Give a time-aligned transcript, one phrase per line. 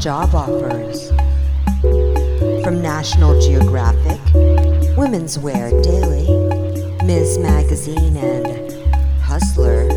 [0.00, 1.10] job offers?
[2.64, 4.18] From National Geographic,
[4.96, 6.26] Women's Wear Daily,
[7.04, 7.36] Ms.
[7.38, 8.72] Magazine, and
[9.20, 9.88] Hustler.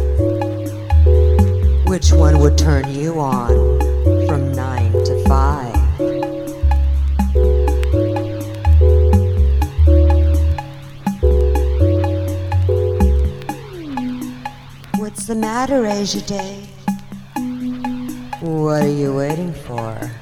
[1.86, 3.80] Which one would turn you on
[4.28, 5.74] from 9 to 5?
[15.00, 16.63] What's the matter, Asia Day?
[18.84, 20.13] What are you waiting for?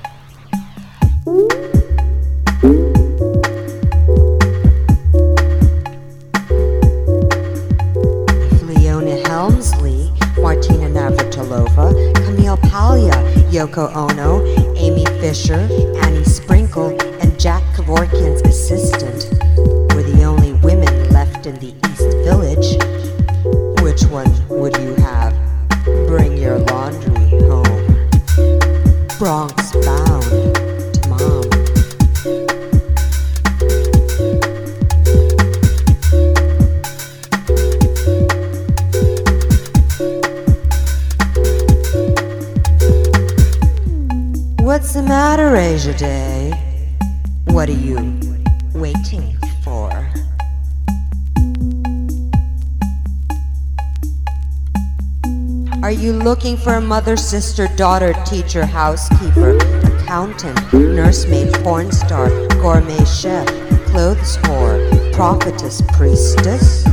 [56.63, 63.47] For a mother, sister, daughter, teacher, housekeeper, accountant, nursemaid, porn star, gourmet chef,
[63.87, 66.85] clothes whore, prophetess, priestess?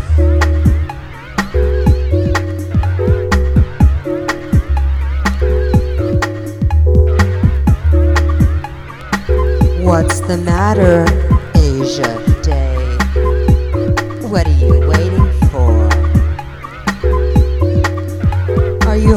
[9.85, 11.05] What's the matter,
[11.55, 12.75] Asia Day?
[14.29, 15.28] What are you waiting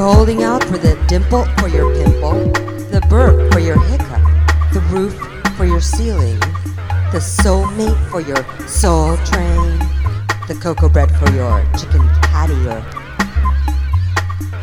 [0.02, 2.34] holding out for the dimple for your pimple,
[2.90, 4.22] the burp for your hiccup,
[4.74, 5.14] the roof
[5.56, 6.40] for your ceiling,
[7.12, 9.78] the soulmate for your soul train,
[10.48, 12.82] the cocoa bread for your chicken patty, or,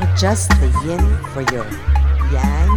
[0.01, 0.99] or just the yin
[1.33, 1.65] for your
[2.33, 2.69] yang?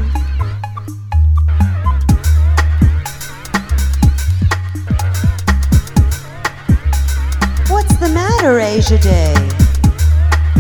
[7.70, 9.34] What's the matter, Asia Day?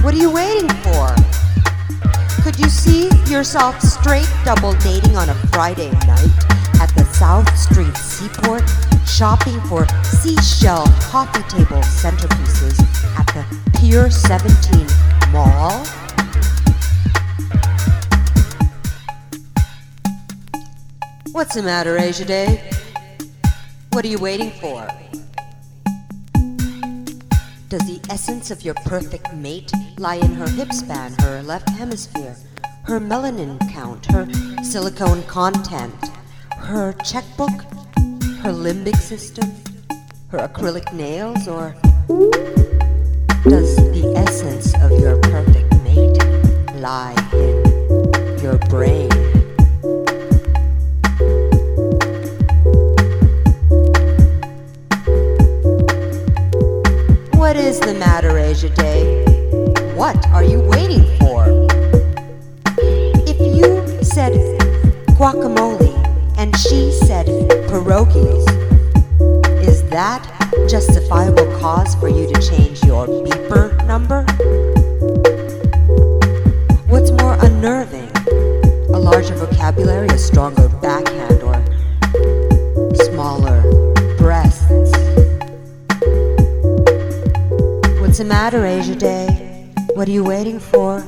[0.01, 0.80] What are you waiting for?
[3.31, 6.35] Yourself straight double dating on a Friday night
[6.81, 8.69] at the South Street Seaport,
[9.07, 12.77] shopping for seashell coffee table centerpieces
[13.17, 14.85] at the Pier 17
[15.31, 15.85] Mall?
[21.31, 22.69] What's the matter, Asia Day?
[23.93, 24.85] What are you waiting for?
[27.69, 32.35] Does the essence of your perfect mate lie in her hip span, her left hemisphere,
[32.83, 34.27] her melanin count, her
[34.63, 35.93] silicone content,
[36.57, 37.51] her checkbook,
[38.41, 39.51] her limbic system,
[40.29, 41.75] her acrylic nails, or
[43.43, 46.17] does the essence of your perfect mate
[46.75, 49.09] lie in your brain?
[57.37, 59.23] What is the matter, Asia Day?
[59.95, 61.60] What are you waiting for?
[64.13, 64.33] Said
[65.15, 65.95] guacamole
[66.37, 67.27] and she said
[67.67, 68.45] pierogies,
[69.65, 70.21] is that
[70.69, 74.23] justifiable cause for you to change your beeper number?
[76.87, 78.11] What's more unnerving?
[78.93, 81.63] A larger vocabulary, a stronger backhand, or
[83.05, 83.61] smaller
[84.17, 84.91] breasts?
[88.01, 89.71] What's the matter, Asia Day?
[89.93, 91.01] What are you waiting for?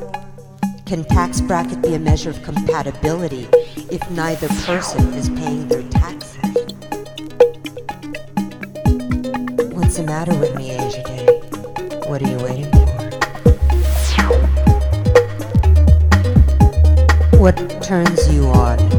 [0.94, 3.48] Can tax bracket be a measure of compatibility
[3.90, 6.54] if neither person is paying their taxes?
[9.74, 11.26] What's the matter with me, Asia Day?
[12.08, 12.86] What are you waiting for?
[17.40, 18.93] What turns you on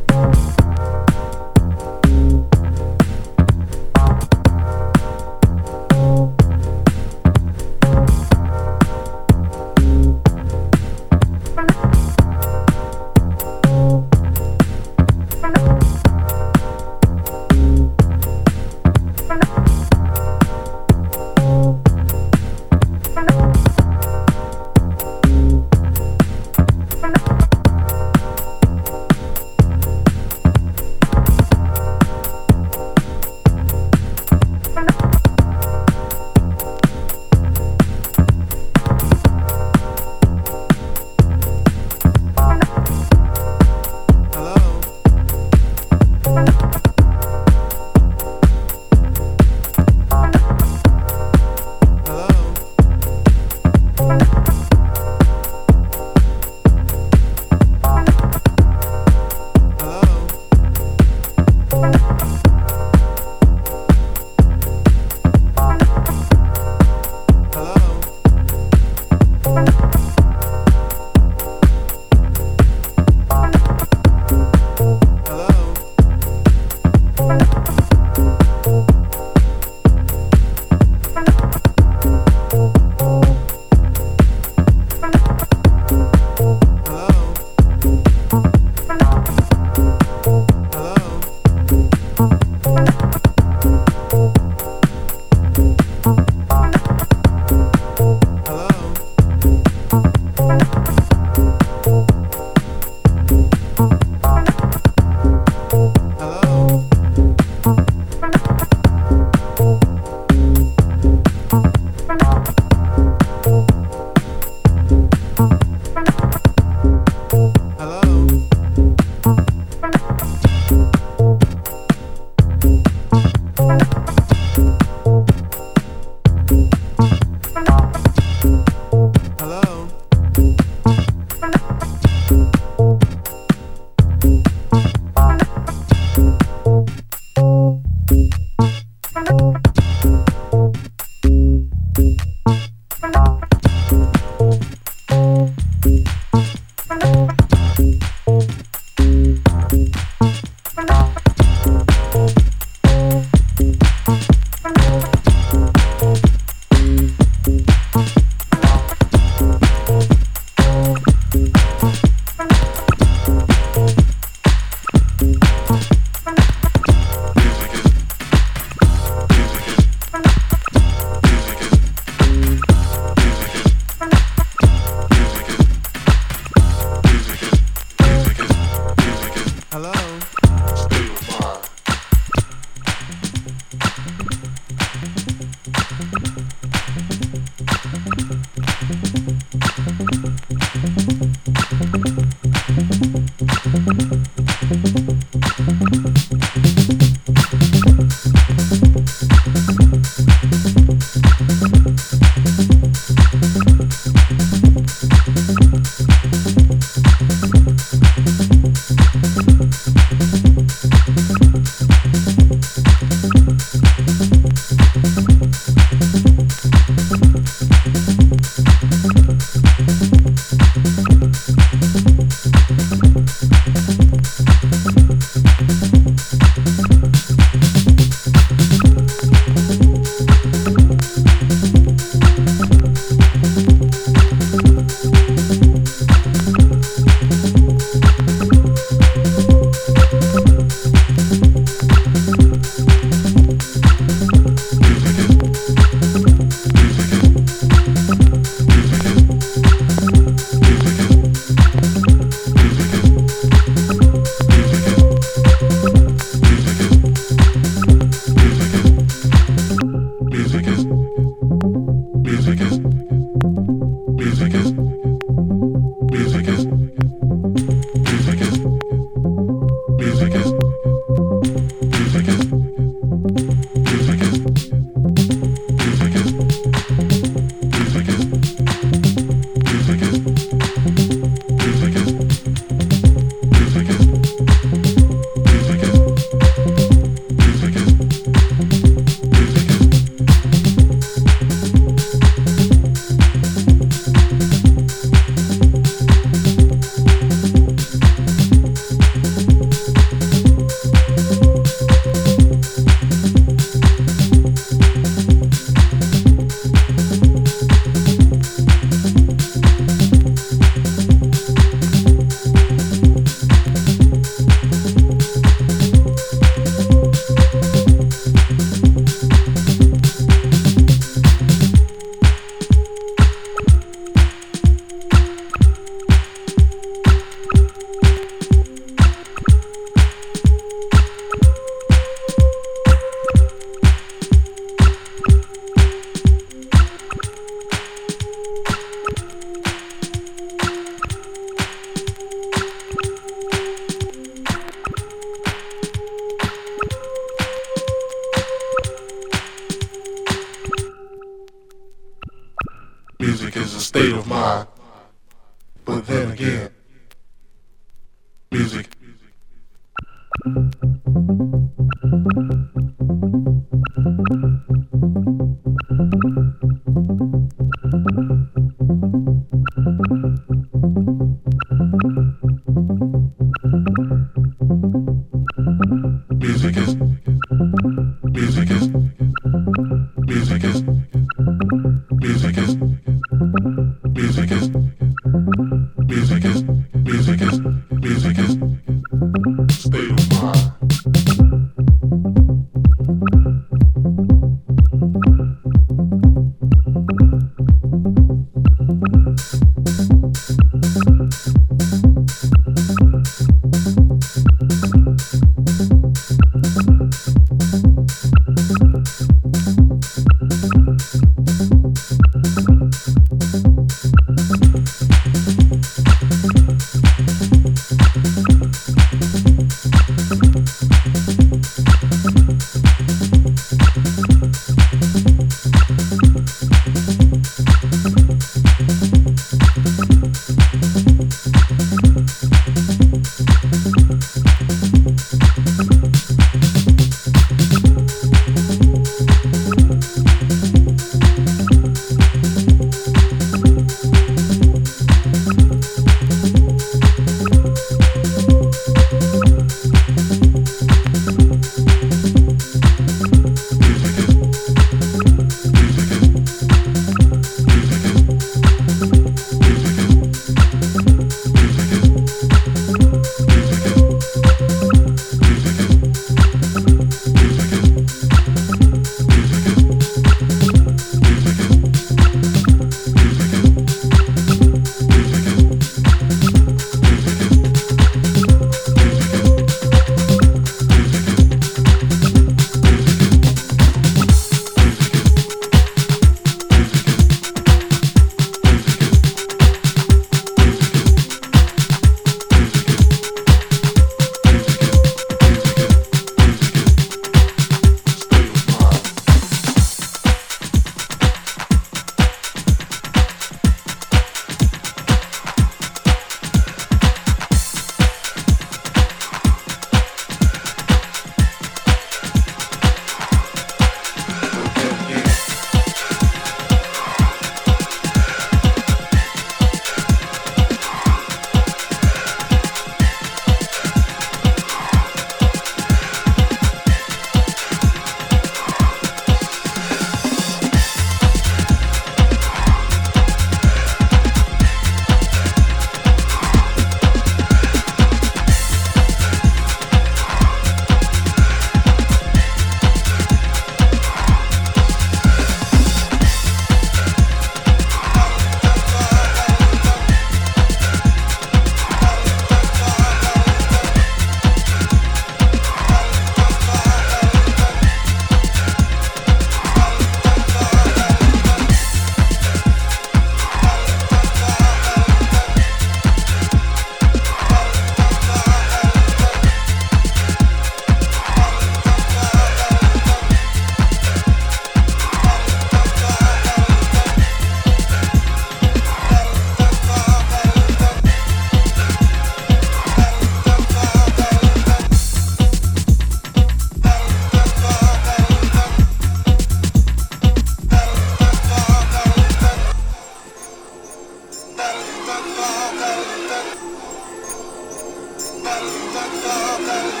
[599.11, 600.00] Father.